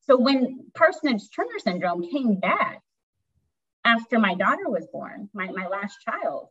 [0.00, 2.82] So when Parsonage Turner syndrome came back
[3.84, 6.48] after my daughter was born, my, my last child,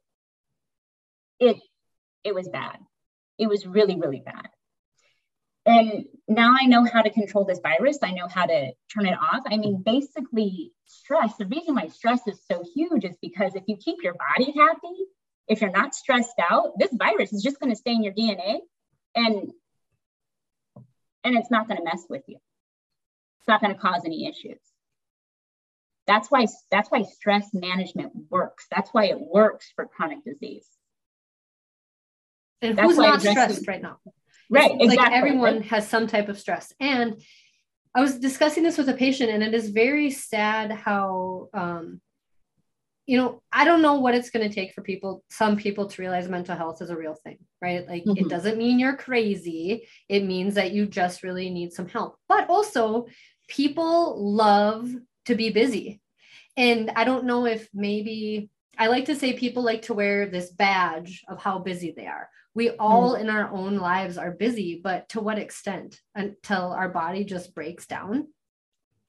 [1.39, 1.57] it
[2.23, 2.77] it was bad
[3.41, 4.47] it was really, really bad.
[5.65, 7.97] And now I know how to control this virus.
[8.03, 9.41] I know how to turn it off.
[9.47, 13.77] I mean, basically, stress, the reason why stress is so huge is because if you
[13.77, 14.95] keep your body happy,
[15.51, 18.59] if you're not stressed out, this virus is just going to stay in your DNA
[19.13, 19.51] and
[21.23, 22.37] and it's not going to mess with you.
[23.39, 24.59] It's not going to cause any issues.
[26.07, 28.65] That's why that's why stress management works.
[28.71, 30.65] That's why it works for chronic disease.
[32.61, 33.97] And That's who's not stressed right now?
[34.49, 34.97] Right, it's exactly.
[34.97, 35.65] Like everyone right.
[35.65, 36.73] has some type of stress.
[36.79, 37.21] And
[37.93, 41.99] I was discussing this with a patient, and it is very sad how, um,
[43.05, 46.01] you know, I don't know what it's going to take for people, some people to
[46.01, 47.87] realize mental health is a real thing, right?
[47.87, 48.25] Like mm-hmm.
[48.25, 49.87] it doesn't mean you're crazy.
[50.07, 52.17] It means that you just really need some help.
[52.29, 53.07] But also,
[53.47, 54.89] people love
[55.25, 56.01] to be busy.
[56.55, 60.51] And I don't know if maybe I like to say people like to wear this
[60.51, 62.75] badge of how busy they are we hmm.
[62.79, 67.53] all in our own lives are busy but to what extent until our body just
[67.55, 68.27] breaks down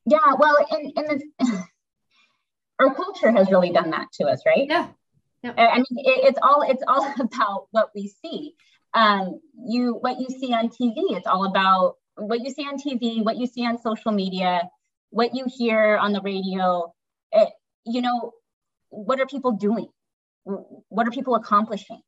[0.07, 1.64] yeah well and, and the,
[2.83, 4.66] our culture has really done that to us right?
[4.68, 4.88] Yeah,
[5.42, 5.53] yeah.
[5.57, 8.55] i mean it, it's all it's all about what we see.
[8.95, 13.25] Um you what you see on tv it's all about what you see on tv
[13.25, 14.68] what you see on social media
[15.11, 16.92] what you hear on the radio.
[17.33, 17.49] It,
[17.85, 18.33] you know
[18.88, 19.88] what are people doing?
[20.45, 22.03] What are people accomplishing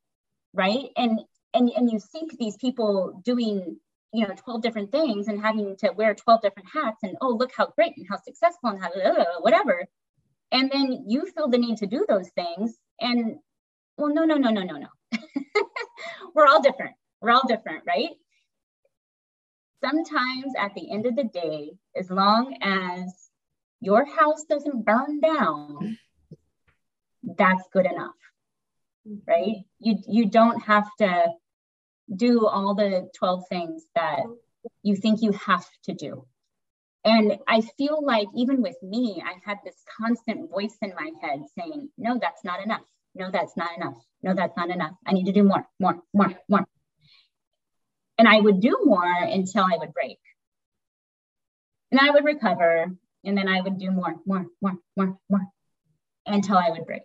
[0.55, 0.87] right?
[0.97, 1.21] And
[1.53, 3.77] and and you see these people doing
[4.13, 7.51] you know 12 different things and having to wear 12 different hats and oh look
[7.57, 9.85] how great and how successful and how uh, whatever
[10.55, 13.37] and then you feel the need to do those things and
[13.99, 14.89] well no no no no no no.
[16.35, 16.95] We're all different.
[17.21, 18.11] We're all different right?
[19.83, 23.13] Sometimes at the end of the day as long as
[23.81, 25.99] your house doesn't burn down
[27.37, 28.15] that's good enough
[29.27, 29.57] right?
[29.81, 31.27] You you don't have to
[32.15, 34.21] do all the 12 things that
[34.83, 36.27] you think you have to do
[37.05, 41.43] and i feel like even with me i had this constant voice in my head
[41.59, 42.83] saying no that's not enough.
[43.15, 43.97] No that's not enough.
[44.23, 44.93] No that's not enough.
[45.07, 46.67] I need to do more more more more.
[48.19, 50.19] And i would do more until i would break.
[51.91, 52.91] And i would recover
[53.25, 55.47] and then i would do more more more more more
[56.27, 57.03] until i would break.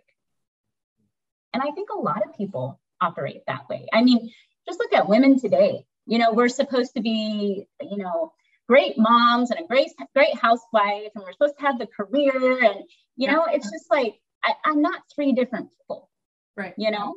[1.52, 3.88] And I think a lot of people operate that way.
[3.92, 4.30] I mean,
[4.66, 5.84] just look at women today.
[6.06, 8.32] You know, we're supposed to be, you know,
[8.70, 12.62] great moms and a great, great housewife, and we're supposed to have the career.
[12.62, 12.84] And,
[13.16, 16.08] you know, it's just like, I, I'm not three different people.
[16.56, 16.74] Right.
[16.78, 17.14] You know?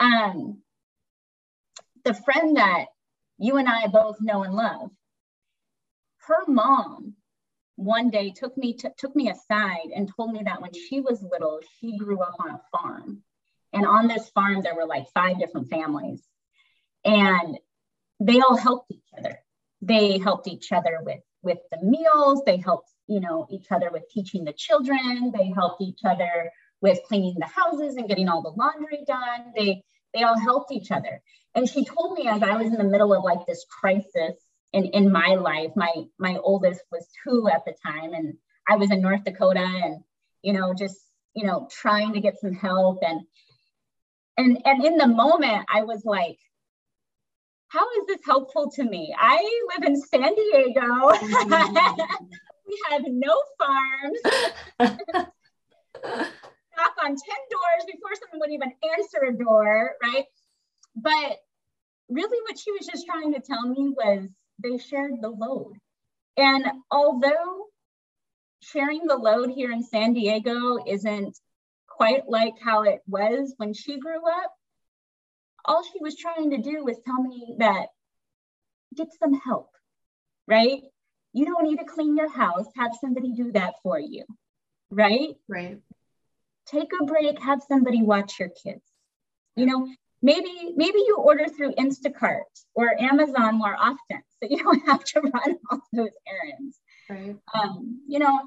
[0.00, 0.62] Um,
[2.04, 2.86] the friend that
[3.38, 4.90] you and I both know and love,
[6.26, 7.16] her mom
[7.76, 11.22] one day took me to, took me aside and told me that when she was
[11.22, 13.22] little, she grew up on a farm
[13.74, 16.22] and on this farm, there were like five different families,
[17.04, 17.58] and
[18.20, 19.38] they all helped each other.
[19.82, 22.42] They helped each other with with the meals.
[22.46, 25.32] They helped, you know, each other with teaching the children.
[25.36, 29.52] They helped each other with cleaning the houses and getting all the laundry done.
[29.56, 29.82] They
[30.14, 31.20] they all helped each other.
[31.54, 34.36] And she told me as I was in the middle of like this crisis
[34.72, 38.34] in, in my life, my my oldest was two at the time, and
[38.68, 40.02] I was in North Dakota and
[40.42, 40.98] you know, just
[41.34, 42.98] you know, trying to get some help.
[43.02, 43.22] And
[44.36, 46.38] and and in the moment i was like
[47.72, 51.12] how is this helpful to me i live in san diego
[52.66, 55.26] we have no farms
[56.76, 60.24] knock on 10 doors before someone would even answer a door, right?
[60.96, 61.38] But
[62.08, 64.28] really, what she was just trying to tell me was
[64.62, 65.74] they shared the load.
[66.36, 67.66] And although
[68.60, 71.38] sharing the load here in San Diego isn't
[71.88, 74.52] quite like how it was when she grew up,
[75.64, 77.86] all she was trying to do was tell me that
[78.96, 79.70] get some help,
[80.46, 80.82] right?
[81.32, 84.24] You don't need to clean your house, have somebody do that for you,
[84.90, 85.36] right?
[85.48, 85.78] Right.
[86.66, 88.82] Take a break, have somebody watch your kids.
[89.56, 89.88] You know,
[90.22, 92.42] maybe maybe you order through Instacart
[92.74, 93.98] or Amazon more often,
[94.42, 96.78] so you don't have to run all those errands.
[97.08, 97.36] Right.
[97.54, 98.40] Um, you know,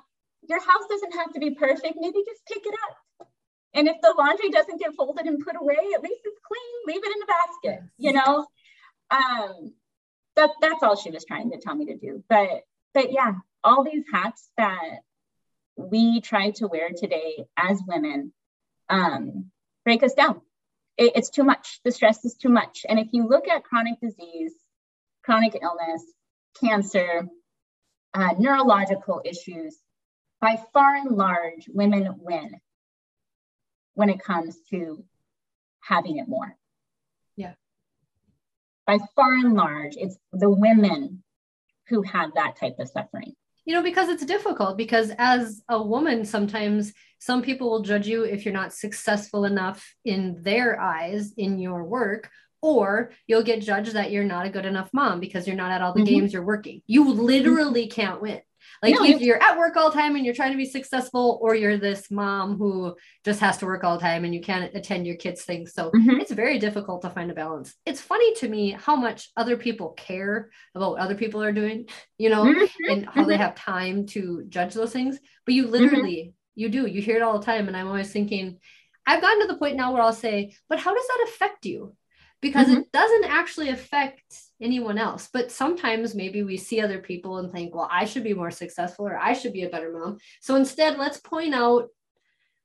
[0.47, 1.95] your house doesn't have to be perfect.
[1.99, 2.97] Maybe just pick it up.
[3.75, 6.95] And if the laundry doesn't get folded and put away, at least it's clean.
[6.95, 7.89] Leave it in the basket.
[7.97, 8.47] You know,
[9.11, 9.73] um,
[10.37, 12.23] that that's all she was trying to tell me to do.
[12.29, 13.33] But but yeah,
[13.63, 14.99] all these hats that
[15.75, 18.31] we try to wear today as women
[18.89, 19.51] um,
[19.83, 20.39] break us down.
[20.97, 21.81] It, it's too much.
[21.83, 22.85] The stress is too much.
[22.87, 24.53] And if you look at chronic disease,
[25.23, 26.03] chronic illness,
[26.61, 27.27] cancer,
[28.13, 29.77] uh, neurological issues,
[30.39, 32.51] by far and large, women win
[33.95, 35.03] when it comes to
[35.81, 36.55] having it more.
[37.35, 37.53] Yeah.
[38.85, 41.23] By far and large, it's the women
[41.87, 43.33] who have that type of suffering.
[43.65, 48.23] You know, because it's difficult, because as a woman, sometimes some people will judge you
[48.23, 52.29] if you're not successful enough in their eyes in your work,
[52.61, 55.81] or you'll get judged that you're not a good enough mom because you're not at
[55.81, 56.13] all the mm-hmm.
[56.13, 56.81] games you're working.
[56.85, 58.41] You literally can't win.
[58.81, 61.55] Like no, you're at work all the time and you're trying to be successful, or
[61.55, 65.07] you're this mom who just has to work all the time and you can't attend
[65.07, 65.73] your kids' things.
[65.73, 66.19] So mm-hmm.
[66.19, 67.73] it's very difficult to find a balance.
[67.85, 71.87] It's funny to me how much other people care about what other people are doing,
[72.17, 72.91] you know, mm-hmm.
[72.91, 73.43] and how they mm-hmm.
[73.43, 75.19] have time to judge those things.
[75.45, 75.71] But you mm-hmm.
[75.73, 77.67] literally, you do, you hear it all the time.
[77.67, 78.59] And I'm always thinking,
[79.05, 81.95] I've gotten to the point now where I'll say, but how does that affect you?
[82.41, 82.81] Because mm-hmm.
[82.81, 84.23] it doesn't actually affect
[84.61, 85.29] anyone else.
[85.31, 89.07] But sometimes maybe we see other people and think, well, I should be more successful
[89.07, 90.17] or I should be a better mom.
[90.41, 91.89] So instead, let's point out,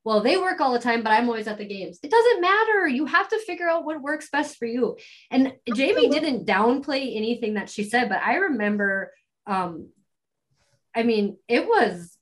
[0.05, 1.99] well, they work all the time, but I'm always at the games.
[2.03, 2.89] It doesn't matter.
[2.89, 4.97] You have to figure out what works best for you.
[5.31, 9.13] And Jamie didn't downplay anything that she said, but I remember,
[9.47, 9.91] um,
[10.95, 12.17] I mean, it was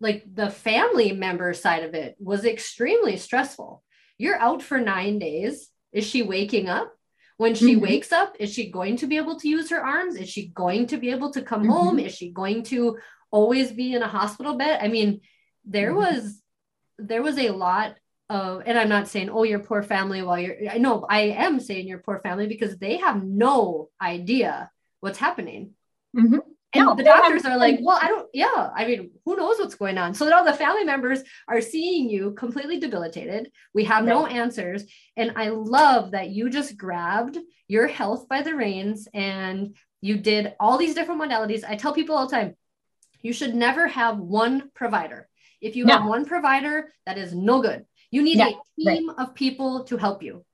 [0.00, 3.82] like the family member side of it was extremely stressful.
[4.18, 5.70] You're out for nine days.
[5.94, 6.94] Is she waking up?
[7.36, 7.82] when she mm-hmm.
[7.82, 10.86] wakes up is she going to be able to use her arms is she going
[10.86, 11.72] to be able to come mm-hmm.
[11.72, 12.98] home is she going to
[13.30, 15.20] always be in a hospital bed i mean
[15.64, 16.14] there mm-hmm.
[16.14, 16.40] was
[16.98, 17.96] there was a lot
[18.30, 21.58] of and i'm not saying oh your poor family while you're i know i am
[21.58, 25.72] saying your poor family because they have no idea what's happening
[26.16, 26.38] mm-hmm.
[26.74, 29.76] And no, the doctors are like, well, I don't, yeah, I mean, who knows what's
[29.76, 30.14] going on?
[30.14, 33.50] So that all the family members are seeing you completely debilitated.
[33.72, 34.84] We have no answers.
[35.16, 40.54] And I love that you just grabbed your health by the reins and you did
[40.58, 41.64] all these different modalities.
[41.66, 42.56] I tell people all the time,
[43.22, 45.28] you should never have one provider.
[45.60, 45.96] If you no.
[45.96, 47.86] have one provider, that is no good.
[48.10, 49.18] You need yeah, a team right.
[49.18, 50.44] of people to help you.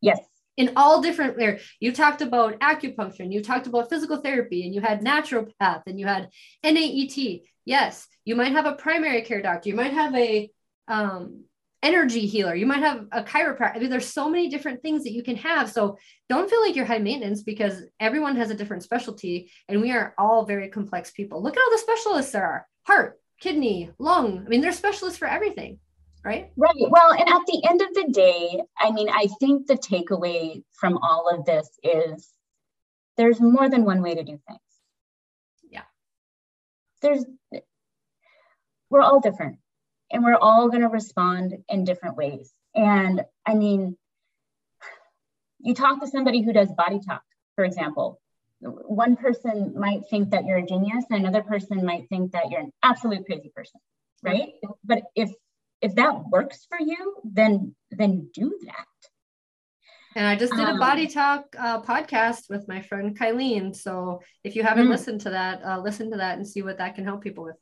[0.00, 0.29] Yes
[0.60, 4.74] in all different there you talked about acupuncture and you talked about physical therapy and
[4.74, 6.28] you had naturopath and you had
[6.64, 7.16] NAET
[7.64, 9.68] yes you might have a primary care doctor.
[9.68, 10.50] You might have a
[10.88, 11.44] um,
[11.82, 12.54] energy healer.
[12.54, 13.76] You might have a chiropractor.
[13.76, 15.70] I mean there's so many different things that you can have.
[15.70, 19.90] So don't feel like you're high maintenance because everyone has a different specialty and we
[19.90, 21.42] are all very complex people.
[21.42, 22.66] Look at all the specialists there are.
[22.84, 24.44] Heart kidney lung.
[24.44, 25.78] I mean there's specialists for everything
[26.24, 26.50] right?
[26.56, 26.74] Right.
[26.76, 30.98] Well, and at the end of the day, I mean, I think the takeaway from
[30.98, 32.30] all of this is
[33.16, 34.60] there's more than one way to do things.
[35.68, 35.82] Yeah.
[37.02, 37.24] There's,
[38.90, 39.58] we're all different
[40.10, 42.52] and we're all going to respond in different ways.
[42.74, 43.96] And I mean,
[45.60, 47.22] you talk to somebody who does body talk,
[47.54, 48.20] for example.
[48.60, 52.60] One person might think that you're a genius, and another person might think that you're
[52.60, 53.80] an absolute crazy person,
[54.22, 54.50] right?
[54.84, 55.30] But if
[55.82, 58.86] if that works for you, then then do that.
[60.16, 63.74] And I just did a body um, talk uh, podcast with my friend Kylene.
[63.74, 66.78] So if you haven't mm listened to that, uh, listen to that and see what
[66.78, 67.56] that can help people with.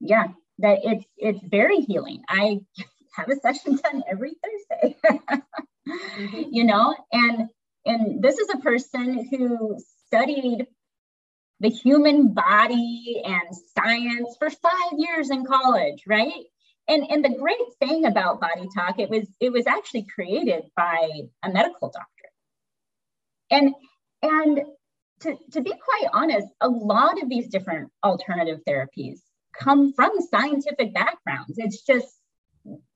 [0.00, 2.22] Yeah, that it's it's very healing.
[2.28, 2.60] I
[3.16, 4.96] have a session done every Thursday.
[5.04, 6.42] mm-hmm.
[6.50, 7.48] You know, and
[7.84, 10.66] and this is a person who studied
[11.60, 16.44] the human body and science for five years in college, right?
[16.88, 21.10] And and the great thing about body talk it was it was actually created by
[21.42, 22.06] a medical doctor.
[23.50, 23.74] And
[24.22, 24.60] and
[25.20, 29.18] to, to be quite honest a lot of these different alternative therapies
[29.58, 31.54] come from scientific backgrounds.
[31.56, 32.08] It's just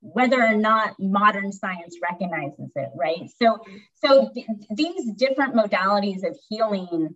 [0.00, 3.30] whether or not modern science recognizes it, right?
[3.40, 3.58] So,
[4.02, 7.14] so th- these different modalities of healing,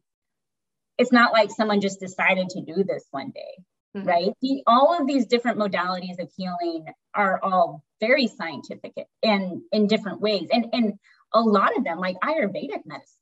[0.99, 3.65] it's not like someone just decided to do this one day,
[3.97, 4.07] mm-hmm.
[4.07, 4.33] right?
[4.41, 8.93] The, all of these different modalities of healing are all very scientific
[9.23, 10.95] and in different ways, and and
[11.33, 13.19] a lot of them, like Ayurvedic medicine,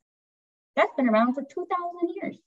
[0.77, 2.39] that's been around for two thousand years.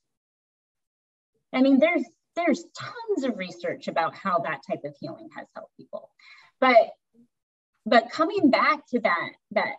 [1.53, 2.03] I mean, there's
[2.35, 6.09] there's tons of research about how that type of healing has helped people.
[6.59, 6.91] But
[7.85, 9.75] but coming back to that that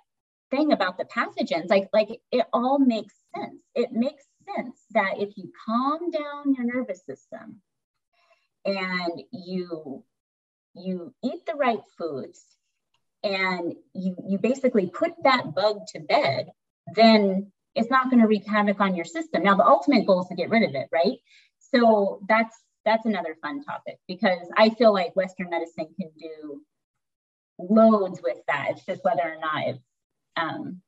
[0.50, 3.60] thing about the pathogens, like like it all makes sense.
[3.74, 4.24] It makes
[4.54, 7.60] sense that if you calm down your nervous system
[8.66, 10.04] and you
[10.74, 12.44] you eat the right foods
[13.22, 16.48] and you you basically put that bug to bed,
[16.94, 19.42] then it's not going to wreak havoc on your system.
[19.42, 21.18] Now the ultimate goal is to get rid of it, right?
[21.72, 26.62] so that's that's another fun topic because I feel like Western medicine can do
[27.58, 28.68] loads with that.
[28.70, 29.84] It's just whether or not it's
[30.36, 30.80] um,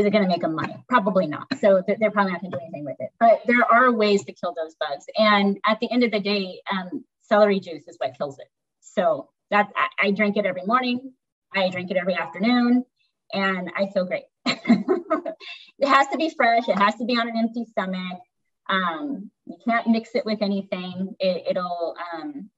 [0.00, 0.82] is it going to make them money?
[0.88, 1.46] Probably not.
[1.60, 3.10] So they're probably not going to do anything with it.
[3.20, 5.04] But there are ways to kill those bugs.
[5.16, 8.48] And at the end of the day, um, celery juice is what kills it.
[8.80, 11.12] So that's I, I drink it every morning.
[11.54, 12.84] I drink it every afternoon,
[13.32, 14.24] and I feel great.
[14.46, 16.68] it has to be fresh.
[16.68, 18.20] It has to be on an empty stomach.
[18.68, 21.16] Um, you can't mix it with anything.
[21.18, 22.50] It, will um,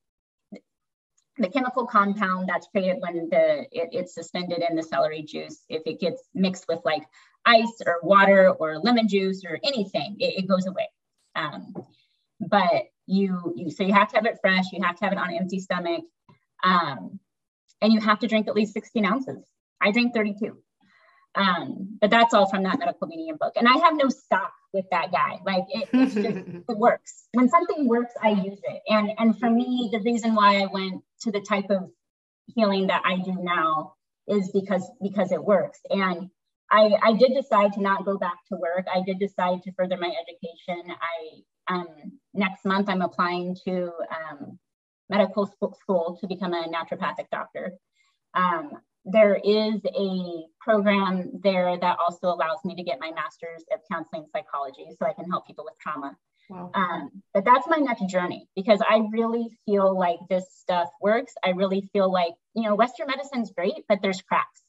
[1.39, 5.83] the chemical compound that's created when the it, it's suspended in the celery juice, if
[5.87, 7.03] it gets mixed with like
[7.45, 10.89] ice or water or lemon juice or anything, it, it goes away.
[11.35, 11.75] Um,
[12.41, 14.65] but you, you so you have to have it fresh.
[14.73, 16.05] You have to have it on an empty stomach,
[16.63, 17.19] um,
[17.81, 19.45] and you have to drink at least 16 ounces.
[19.81, 20.57] I drink 32.
[21.35, 23.55] Um, but that's all from that medical medium book.
[23.57, 25.41] And I have no stock with that guy.
[25.45, 26.27] Like it, it's just,
[26.69, 27.25] it works.
[27.33, 28.83] When something works, I use it.
[28.89, 31.91] And and for me, the reason why I went to the type of
[32.55, 33.95] healing that I do now
[34.29, 35.81] is because because it works.
[35.91, 36.31] And
[36.73, 38.87] I, I did decide to not go back to work.
[38.93, 40.91] I did decide to further my education.
[40.91, 41.43] I
[41.73, 41.87] um,
[42.35, 44.59] next month I'm applying to um,
[45.09, 47.75] medical school to become a naturopathic doctor.
[48.35, 48.73] Um,
[49.05, 54.27] there is a program there that also allows me to get my master's of counseling
[54.35, 56.17] psychology so I can help people with trauma.
[56.49, 56.71] Wow.
[56.75, 61.35] Um, but that's my next journey because I really feel like this stuff works.
[61.45, 64.63] I really feel like, you know, Western medicine's great, but there's cracks.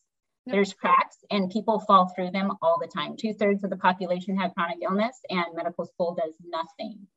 [0.45, 3.15] There's cracks and people fall through them all the time.
[3.15, 7.07] Two thirds of the population have chronic illness, and medical school does nothing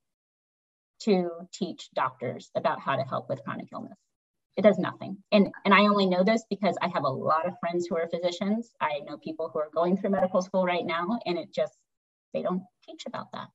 [1.00, 3.98] to teach doctors about how to help with chronic illness
[4.56, 5.18] it does nothing.
[5.32, 8.08] And, and I only know this because I have a lot of friends who are
[8.08, 8.70] physicians.
[8.80, 11.74] I know people who are going through medical school right now, and it just,
[12.32, 13.48] they don't teach about that.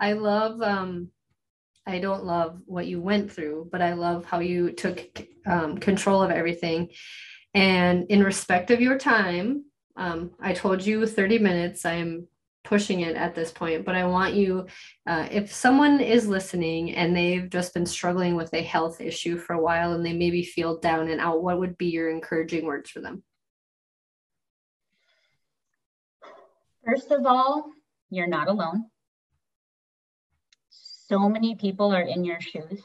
[0.00, 1.10] I love, um,
[1.86, 5.00] I don't love what you went through, but I love how you took
[5.46, 6.88] um, control of everything.
[7.54, 9.64] And in respect of your time,
[9.96, 11.84] um, I told you 30 minutes.
[11.84, 12.28] I'm
[12.64, 14.66] pushing it at this point, but I want you,
[15.06, 19.54] uh, if someone is listening and they've just been struggling with a health issue for
[19.54, 22.88] a while and they maybe feel down and out, what would be your encouraging words
[22.88, 23.22] for them?
[26.84, 27.66] First of all,
[28.10, 28.86] you're not alone.
[30.70, 32.82] So many people are in your shoes.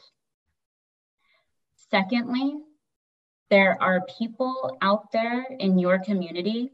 [1.90, 2.56] Secondly,
[3.50, 6.70] there are people out there in your community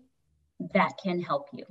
[0.72, 1.64] that can help you.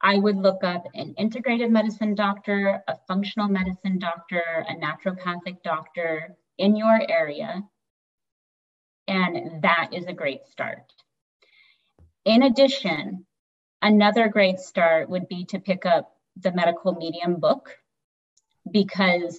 [0.00, 6.36] I would look up an integrative medicine doctor, a functional medicine doctor, a naturopathic doctor
[6.56, 7.62] in your area.
[9.08, 10.92] And that is a great start.
[12.24, 13.26] In addition,
[13.82, 17.76] another great start would be to pick up the medical medium book
[18.70, 19.38] because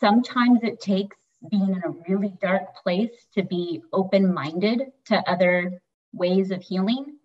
[0.00, 1.16] sometimes it takes
[1.50, 5.80] being in a really dark place to be open minded to other
[6.12, 7.18] ways of healing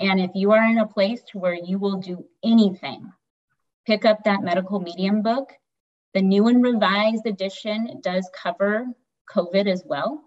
[0.00, 3.12] and if you are in a place where you will do anything,
[3.86, 5.52] pick up that medical medium book.
[6.14, 8.86] The new and revised edition does cover
[9.28, 10.24] COVID as well.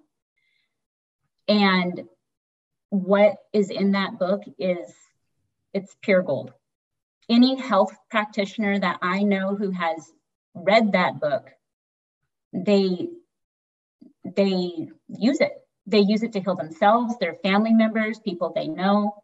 [1.48, 2.04] And
[2.90, 4.94] what is in that book is
[5.74, 6.54] it's pure gold.
[7.28, 10.12] Any health practitioner that I know who has
[10.54, 11.50] read that book,
[12.54, 13.10] they
[14.36, 15.54] they use it.
[15.86, 19.16] They use it to heal themselves, their family members, people they know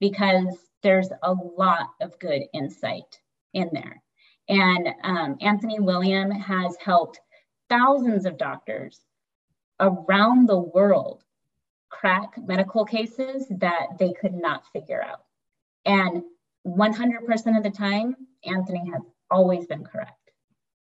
[0.00, 3.20] because there's a lot of good insight
[3.54, 4.02] in there.
[4.48, 7.20] And um, Anthony William has helped
[7.68, 9.00] thousands of doctors
[9.78, 11.22] around the world
[11.88, 15.24] crack medical cases that they could not figure out.
[15.84, 16.22] And
[16.66, 20.32] 100% of the time, Anthony has always been correct.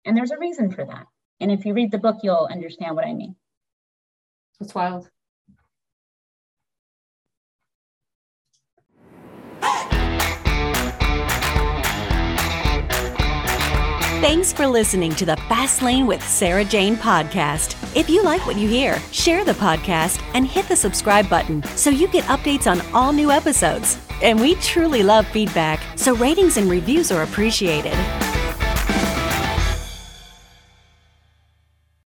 [0.06, 1.08] And there's a reason for that.
[1.40, 3.36] And if you read the book, you'll understand what I mean.
[4.76, 5.10] Wild.
[14.22, 17.76] Thanks for listening to the Fast Lane with Sarah Jane podcast.
[17.96, 21.90] If you like what you hear, share the podcast and hit the subscribe button so
[21.90, 23.98] you get updates on all new episodes.
[24.22, 27.98] And we truly love feedback, so ratings and reviews are appreciated.